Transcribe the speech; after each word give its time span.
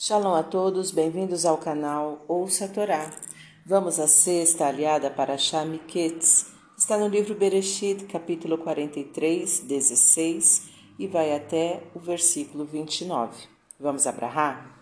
Shalom 0.00 0.32
a 0.36 0.44
todos, 0.44 0.92
bem-vindos 0.92 1.44
ao 1.44 1.58
canal 1.58 2.24
Ouça 2.28 2.66
a 2.66 2.68
Torá. 2.68 3.10
Vamos 3.66 3.98
à 3.98 4.06
sexta 4.06 4.68
aliada 4.68 5.10
para 5.10 5.36
Shamiquetz. 5.36 6.52
Está 6.78 6.96
no 6.96 7.08
livro 7.08 7.34
Bereshit, 7.34 8.04
capítulo 8.04 8.58
43, 8.58 9.58
16 9.58 10.68
e 11.00 11.08
vai 11.08 11.34
até 11.34 11.82
o 11.96 11.98
versículo 11.98 12.64
29. 12.64 13.48
Vamos 13.80 14.06
abrahar? 14.06 14.72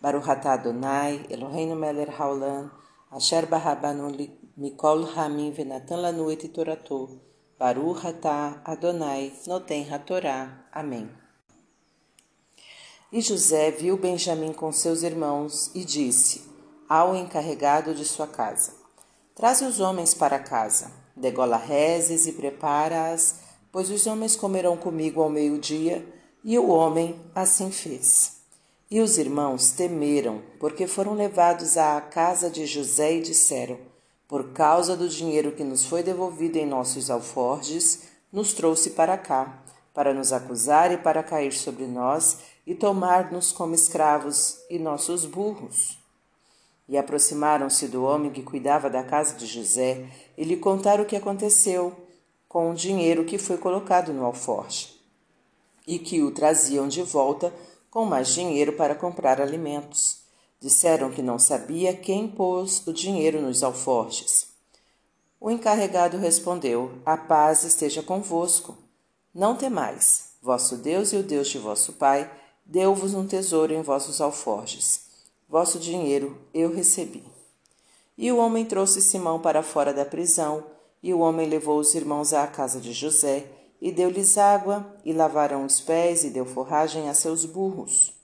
Baruch 0.00 0.30
atah 0.30 0.52
Adonai, 0.52 1.26
Eloheinu 1.28 1.74
melech 1.74 2.12
haolam, 2.16 2.70
asher 3.10 3.46
barabanu 3.46 4.16
mikol 4.56 5.06
hamim 5.16 5.50
venatan 5.50 6.02
lanu 6.02 6.30
et 6.30 6.46
torato. 6.54 7.20
Baruch 7.58 8.06
atah 8.06 8.62
Adonai, 8.64 9.32
noten 9.48 9.92
hatorá. 9.92 10.68
Amém. 10.70 11.25
E 13.12 13.20
José 13.20 13.70
viu 13.70 13.96
Benjamim 13.96 14.52
com 14.52 14.72
seus 14.72 15.04
irmãos 15.04 15.70
e 15.74 15.84
disse 15.84 16.42
ao 16.88 17.14
encarregado 17.14 17.94
de 17.94 18.04
sua 18.04 18.26
casa: 18.26 18.72
Traze 19.32 19.64
os 19.64 19.78
homens 19.78 20.12
para 20.12 20.40
casa, 20.40 20.90
degola 21.14 21.56
rezes 21.56 22.26
e 22.26 22.32
prepara-as, 22.32 23.36
pois 23.70 23.90
os 23.90 24.08
homens 24.08 24.34
comerão 24.34 24.76
comigo 24.76 25.22
ao 25.22 25.30
meio-dia. 25.30 26.04
E 26.42 26.58
o 26.58 26.68
homem 26.68 27.20
assim 27.34 27.72
fez. 27.72 28.36
E 28.88 29.00
os 29.00 29.18
irmãos 29.18 29.72
temeram, 29.72 30.40
porque 30.60 30.86
foram 30.86 31.14
levados 31.14 31.76
à 31.76 32.00
casa 32.00 32.48
de 32.48 32.66
José 32.66 33.14
e 33.14 33.22
disseram: 33.22 33.78
Por 34.28 34.52
causa 34.52 34.96
do 34.96 35.08
dinheiro 35.08 35.52
que 35.52 35.64
nos 35.64 35.84
foi 35.84 36.02
devolvido 36.02 36.56
em 36.56 36.66
nossos 36.66 37.10
alforjes, 37.10 38.02
nos 38.32 38.52
trouxe 38.52 38.90
para 38.90 39.18
cá, 39.18 39.62
para 39.96 40.12
nos 40.12 40.30
acusar 40.30 40.92
e 40.92 40.98
para 40.98 41.22
cair 41.22 41.54
sobre 41.54 41.86
nós 41.86 42.40
e 42.66 42.74
tomar-nos 42.74 43.50
como 43.50 43.74
escravos 43.74 44.58
e 44.68 44.78
nossos 44.78 45.24
burros. 45.24 45.98
E 46.86 46.98
aproximaram-se 46.98 47.88
do 47.88 48.04
homem 48.04 48.30
que 48.30 48.42
cuidava 48.42 48.90
da 48.90 49.02
casa 49.02 49.34
de 49.36 49.46
José 49.46 50.06
e 50.36 50.44
lhe 50.44 50.58
contaram 50.58 51.02
o 51.02 51.06
que 51.06 51.16
aconteceu 51.16 51.96
com 52.46 52.70
o 52.70 52.74
dinheiro 52.74 53.24
que 53.24 53.38
foi 53.38 53.56
colocado 53.56 54.12
no 54.12 54.26
alforje, 54.26 55.00
e 55.86 55.98
que 55.98 56.22
o 56.22 56.30
traziam 56.30 56.86
de 56.86 57.02
volta 57.02 57.50
com 57.90 58.04
mais 58.04 58.28
dinheiro 58.28 58.74
para 58.74 58.94
comprar 58.94 59.40
alimentos. 59.40 60.18
Disseram 60.60 61.10
que 61.10 61.22
não 61.22 61.38
sabia 61.38 61.96
quem 61.96 62.28
pôs 62.28 62.86
o 62.86 62.92
dinheiro 62.92 63.40
nos 63.40 63.62
alforjes. 63.62 64.48
O 65.40 65.50
encarregado 65.50 66.18
respondeu: 66.18 66.98
A 67.04 67.16
paz 67.16 67.64
esteja 67.64 68.02
convosco. 68.02 68.85
Não 69.36 69.54
temais, 69.54 70.30
vosso 70.40 70.78
Deus 70.78 71.12
e 71.12 71.16
o 71.18 71.22
Deus 71.22 71.48
de 71.48 71.58
vosso 71.58 71.92
Pai 71.92 72.30
Deu-vos 72.64 73.12
um 73.12 73.26
tesouro 73.26 73.74
em 73.74 73.82
vossos 73.82 74.18
alforjes. 74.18 75.02
Vosso 75.46 75.78
dinheiro 75.78 76.38
eu 76.54 76.74
recebi. 76.74 77.22
E 78.16 78.32
o 78.32 78.38
homem 78.38 78.64
trouxe 78.64 79.02
Simão 79.02 79.38
para 79.38 79.62
fora 79.62 79.92
da 79.92 80.06
prisão, 80.06 80.64
e 81.02 81.12
o 81.12 81.18
homem 81.18 81.46
levou 81.46 81.78
os 81.78 81.94
irmãos 81.94 82.32
à 82.32 82.46
casa 82.46 82.80
de 82.80 82.94
José, 82.94 83.44
e 83.78 83.92
deu-lhes 83.92 84.38
água, 84.38 84.86
e 85.04 85.12
lavaram 85.12 85.66
os 85.66 85.82
pés, 85.82 86.24
e 86.24 86.30
deu 86.30 86.46
forragem 86.46 87.10
a 87.10 87.14
seus 87.14 87.44
burros. 87.44 88.14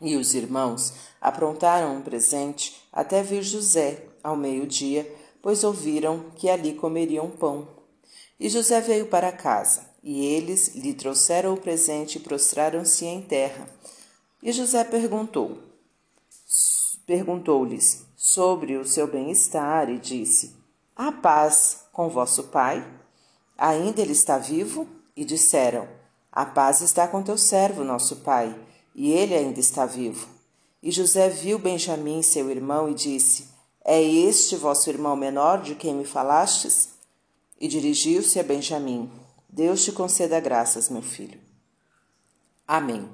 E 0.00 0.16
os 0.16 0.34
irmãos 0.34 0.94
aprontaram 1.20 1.94
um 1.94 2.02
presente 2.02 2.82
até 2.92 3.22
vir 3.22 3.44
José 3.44 4.02
ao 4.20 4.36
meio-dia, 4.36 5.08
pois 5.40 5.62
ouviram 5.62 6.24
que 6.34 6.50
ali 6.50 6.74
comeriam 6.74 7.30
pão. 7.30 7.68
E 8.40 8.48
José 8.48 8.80
veio 8.80 9.06
para 9.06 9.30
casa. 9.30 9.86
E 10.10 10.24
eles 10.24 10.68
lhe 10.68 10.94
trouxeram 10.94 11.52
o 11.52 11.60
presente 11.60 12.16
e 12.16 12.20
prostraram-se 12.20 13.04
em 13.04 13.20
terra. 13.20 13.68
E 14.42 14.50
José 14.52 14.82
perguntou, 14.82 15.58
perguntou-lhes 17.04 18.06
sobre 18.16 18.78
o 18.78 18.86
seu 18.86 19.06
bem-estar 19.06 19.90
e 19.90 19.98
disse: 19.98 20.56
Há 20.96 21.12
paz 21.12 21.84
com 21.92 22.08
vosso 22.08 22.44
pai? 22.44 22.82
Ainda 23.58 24.00
ele 24.00 24.12
está 24.12 24.38
vivo? 24.38 24.88
E 25.14 25.26
disseram: 25.26 25.86
A 26.32 26.46
paz 26.46 26.80
está 26.80 27.06
com 27.06 27.22
teu 27.22 27.36
servo, 27.36 27.84
nosso 27.84 28.16
pai, 28.16 28.58
e 28.94 29.12
ele 29.12 29.34
ainda 29.34 29.60
está 29.60 29.84
vivo. 29.84 30.26
E 30.82 30.90
José 30.90 31.28
viu 31.28 31.58
Benjamim, 31.58 32.22
seu 32.22 32.50
irmão, 32.50 32.88
e 32.88 32.94
disse: 32.94 33.48
É 33.84 34.02
este 34.02 34.56
vosso 34.56 34.88
irmão 34.88 35.14
menor 35.14 35.60
de 35.60 35.74
quem 35.74 35.94
me 35.94 36.06
falastes? 36.06 36.94
E 37.60 37.68
dirigiu-se 37.68 38.40
a 38.40 38.42
Benjamim. 38.42 39.27
Deus 39.58 39.84
te 39.84 39.90
conceda 39.90 40.38
graças, 40.38 40.88
meu 40.88 41.02
filho. 41.02 41.40
Amém. 42.64 43.10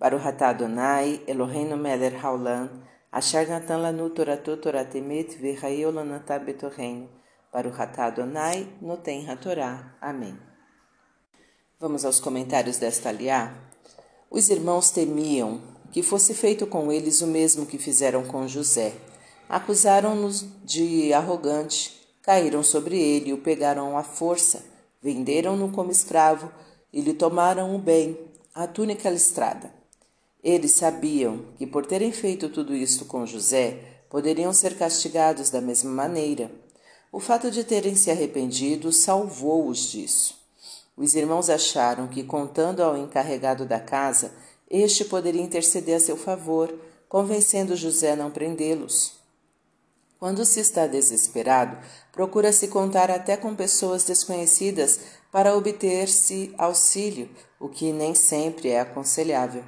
Baruch 0.00 0.26
atah 0.26 0.48
Adonai, 0.48 1.22
Eloheinu 1.26 1.76
melech 1.76 2.16
haolam, 2.16 2.82
asher 3.12 3.46
natan 3.46 3.82
lanu 3.82 4.08
toratu 4.08 4.56
toratemet 4.56 5.36
v'chayeu 5.36 5.90
lanatah 5.92 6.38
betorreino. 6.38 7.10
Baruch 7.52 7.78
atah 7.78 8.06
Adonai, 8.06 8.66
noten 8.80 9.28
hatorá. 9.28 9.94
Amém. 10.00 10.34
Vamos 11.78 12.06
aos 12.06 12.18
comentários 12.18 12.78
desta 12.78 13.10
aliá. 13.10 13.54
Os 14.30 14.48
irmãos 14.48 14.88
temiam 14.88 15.60
que 15.92 16.02
fosse 16.02 16.32
feito 16.32 16.66
com 16.66 16.90
eles 16.90 17.20
o 17.20 17.26
mesmo 17.26 17.66
que 17.66 17.76
fizeram 17.76 18.24
com 18.24 18.48
José. 18.48 18.94
Acusaram-nos 19.46 20.46
de 20.64 21.12
arrogante, 21.12 22.00
caíram 22.22 22.62
sobre 22.62 22.98
ele 22.98 23.28
e 23.28 23.32
o 23.34 23.42
pegaram 23.42 23.98
à 23.98 24.02
força 24.02 24.72
Venderam-no 25.04 25.70
como 25.70 25.90
escravo 25.90 26.50
e 26.90 27.02
lhe 27.02 27.12
tomaram 27.12 27.76
o 27.76 27.78
bem, 27.78 28.18
a 28.54 28.66
túnica 28.66 29.10
listrada. 29.10 29.70
Eles 30.42 30.72
sabiam 30.72 31.44
que, 31.58 31.66
por 31.66 31.84
terem 31.84 32.10
feito 32.10 32.48
tudo 32.48 32.74
isto 32.74 33.04
com 33.04 33.26
José, 33.26 33.80
poderiam 34.08 34.50
ser 34.50 34.78
castigados 34.78 35.50
da 35.50 35.60
mesma 35.60 35.90
maneira. 35.90 36.50
O 37.12 37.20
fato 37.20 37.50
de 37.50 37.64
terem 37.64 37.94
se 37.94 38.10
arrependido 38.10 38.90
salvou-os 38.90 39.90
disso. 39.90 40.38
Os 40.96 41.14
irmãos 41.14 41.50
acharam 41.50 42.08
que, 42.08 42.24
contando 42.24 42.82
ao 42.82 42.96
encarregado 42.96 43.66
da 43.66 43.78
casa, 43.78 44.32
este 44.70 45.04
poderia 45.04 45.42
interceder 45.42 45.96
a 45.96 46.00
seu 46.00 46.16
favor, 46.16 46.74
convencendo 47.10 47.76
José 47.76 48.12
a 48.12 48.16
não 48.16 48.30
prendê-los. 48.30 49.23
Quando 50.18 50.44
se 50.44 50.60
está 50.60 50.86
desesperado, 50.86 51.76
procura-se 52.12 52.68
contar 52.68 53.10
até 53.10 53.36
com 53.36 53.54
pessoas 53.54 54.04
desconhecidas 54.04 55.00
para 55.30 55.56
obter-se 55.56 56.54
auxílio, 56.56 57.28
o 57.58 57.68
que 57.68 57.92
nem 57.92 58.14
sempre 58.14 58.68
é 58.68 58.80
aconselhável. 58.80 59.64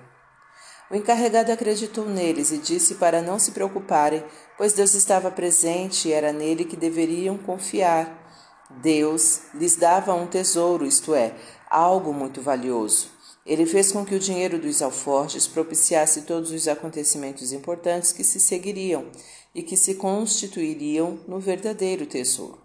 O 0.88 0.94
encarregado 0.94 1.50
acreditou 1.50 2.08
neles 2.08 2.52
e 2.52 2.58
disse 2.58 2.94
para 2.94 3.20
não 3.20 3.40
se 3.40 3.50
preocuparem, 3.50 4.24
pois 4.56 4.72
Deus 4.72 4.94
estava 4.94 5.30
presente 5.32 6.08
e 6.08 6.12
era 6.12 6.32
nele 6.32 6.64
que 6.64 6.76
deveriam 6.76 7.36
confiar. 7.36 8.24
Deus 8.70 9.42
lhes 9.52 9.74
dava 9.74 10.14
um 10.14 10.28
tesouro, 10.28 10.86
isto 10.86 11.12
é, 11.12 11.34
algo 11.68 12.12
muito 12.12 12.40
valioso. 12.40 13.15
Ele 13.46 13.64
fez 13.64 13.92
com 13.92 14.04
que 14.04 14.14
o 14.14 14.18
dinheiro 14.18 14.58
dos 14.58 14.82
alforjes 14.82 15.46
propiciasse 15.46 16.22
todos 16.22 16.50
os 16.50 16.66
acontecimentos 16.66 17.52
importantes 17.52 18.10
que 18.10 18.24
se 18.24 18.40
seguiriam 18.40 19.06
e 19.54 19.62
que 19.62 19.76
se 19.76 19.94
constituiriam 19.94 21.20
no 21.28 21.38
verdadeiro 21.38 22.04
tesouro. 22.06 22.58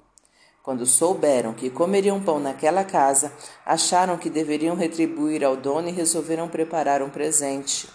Quando 0.63 0.85
souberam 0.85 1.53
que 1.53 1.69
comeriam 1.69 2.21
pão 2.21 2.39
naquela 2.39 2.83
casa, 2.83 3.31
acharam 3.65 4.17
que 4.17 4.29
deveriam 4.29 4.75
retribuir 4.75 5.43
ao 5.43 5.55
dono 5.55 5.89
e 5.89 5.91
resolveram 5.91 6.47
preparar 6.47 7.01
um 7.01 7.09
presente. 7.09 7.87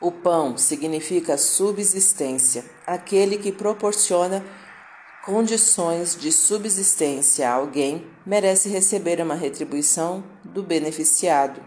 O 0.00 0.10
pão 0.10 0.56
significa 0.56 1.38
subsistência, 1.38 2.64
aquele 2.84 3.38
que 3.38 3.52
proporciona 3.52 4.44
condições 5.24 6.16
de 6.16 6.32
subsistência 6.32 7.48
a 7.48 7.54
alguém 7.54 8.04
merece 8.26 8.68
receber 8.68 9.20
uma 9.20 9.36
retribuição 9.36 10.24
do 10.52 10.62
beneficiado. 10.62 11.62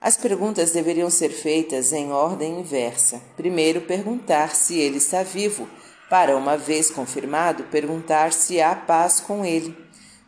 As 0.00 0.16
perguntas 0.16 0.70
deveriam 0.70 1.10
ser 1.10 1.30
feitas 1.30 1.92
em 1.92 2.12
ordem 2.12 2.60
inversa. 2.60 3.20
Primeiro, 3.36 3.80
perguntar 3.80 4.54
se 4.54 4.78
ele 4.78 4.98
está 4.98 5.22
vivo, 5.22 5.68
para, 6.08 6.36
uma 6.36 6.56
vez 6.56 6.90
confirmado, 6.90 7.64
perguntar 7.64 8.32
se 8.32 8.60
há 8.60 8.74
paz 8.76 9.20
com 9.20 9.44
ele. 9.44 9.76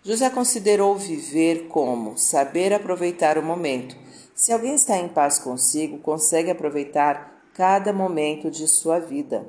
José 0.03 0.29
considerou 0.31 0.97
viver 0.97 1.69
como 1.69 2.19
saber 2.19 2.73
aproveitar 2.73 3.39
o 3.39 3.43
momento. 3.43 3.97
Se 4.35 4.53
alguém 4.53 4.75
está 4.75 4.97
em 4.97 5.09
paz 5.09 5.39
consigo, 5.39 5.99
consegue 5.99 6.51
aproveitar 6.51 7.45
cada 7.55 7.93
momento 7.93 8.51
de 8.51 8.67
sua 8.67 8.99
vida. 8.99 9.47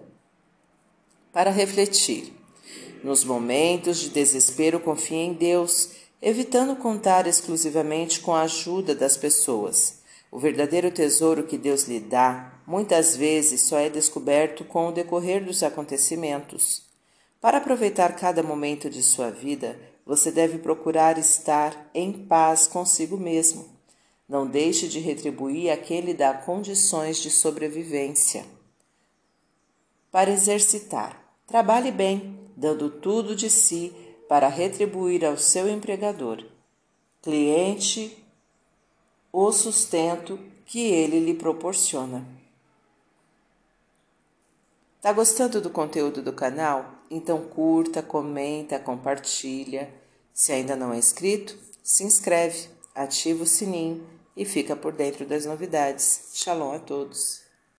Para 1.31 1.49
refletir. 1.49 2.33
Nos 3.03 3.23
momentos 3.23 3.99
de 3.99 4.09
desespero, 4.09 4.79
confie 4.79 5.15
em 5.15 5.33
Deus, 5.33 5.91
evitando 6.21 6.75
contar 6.75 7.25
exclusivamente 7.25 8.19
com 8.19 8.35
a 8.35 8.43
ajuda 8.43 8.93
das 8.93 9.17
pessoas. 9.17 10.01
O 10.29 10.39
verdadeiro 10.39 10.91
tesouro 10.91 11.43
que 11.43 11.57
Deus 11.57 11.85
lhe 11.87 11.99
dá, 11.99 12.61
muitas 12.67 13.17
vezes 13.17 13.61
só 13.61 13.79
é 13.79 13.89
descoberto 13.89 14.63
com 14.63 14.87
o 14.87 14.91
decorrer 14.91 15.43
dos 15.43 15.63
acontecimentos. 15.63 16.83
Para 17.41 17.57
aproveitar 17.57 18.15
cada 18.15 18.43
momento 18.43 18.89
de 18.89 19.01
sua 19.01 19.31
vida, 19.31 19.79
você 20.05 20.31
deve 20.31 20.59
procurar 20.59 21.17
estar 21.17 21.89
em 21.93 22.11
paz 22.13 22.67
consigo 22.67 23.17
mesmo. 23.17 23.67
Não 24.29 24.45
deixe 24.45 24.87
de 24.87 24.99
retribuir 24.99 25.71
a 25.71 25.77
quem 25.77 26.01
lhe 26.01 26.13
dá 26.13 26.33
condições 26.33 27.17
de 27.17 27.31
sobrevivência. 27.31 28.45
Para 30.11 30.29
exercitar, 30.29 31.19
trabalhe 31.47 31.91
bem, 31.91 32.39
dando 32.55 32.89
tudo 32.89 33.35
de 33.35 33.49
si 33.49 33.91
para 34.31 34.47
retribuir 34.47 35.25
ao 35.25 35.37
seu 35.37 35.67
empregador, 35.67 36.41
cliente, 37.21 38.25
o 39.29 39.51
sustento 39.51 40.39
que 40.65 40.79
ele 40.79 41.19
lhe 41.19 41.33
proporciona. 41.33 42.25
Tá 45.01 45.11
gostando 45.11 45.59
do 45.59 45.69
conteúdo 45.69 46.21
do 46.21 46.31
canal? 46.31 46.95
Então 47.11 47.41
curta, 47.41 48.01
comenta, 48.01 48.79
compartilha. 48.79 49.93
Se 50.33 50.53
ainda 50.53 50.77
não 50.77 50.93
é 50.93 50.97
inscrito, 50.97 51.59
se 51.83 52.05
inscreve, 52.05 52.69
ativa 52.95 53.43
o 53.43 53.45
sininho 53.45 54.07
e 54.37 54.45
fica 54.45 54.77
por 54.77 54.93
dentro 54.93 55.25
das 55.25 55.45
novidades. 55.45 56.29
Shalom 56.35 56.71
a 56.71 56.79
todos. 56.79 57.50